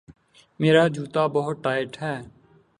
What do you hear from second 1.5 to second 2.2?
tight ہے